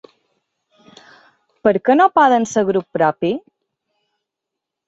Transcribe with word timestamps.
Per 1.67 1.73
què 1.89 1.97
no 1.99 2.09
poden 2.15 2.47
ser 2.55 2.65
grup 2.71 2.99
propi? 3.01 3.33